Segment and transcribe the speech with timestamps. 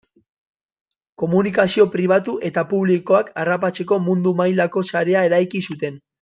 [1.23, 6.03] Komunikazio pribatu eta publikoak harrapatzeko mundu mailako sarea eraiki zuten.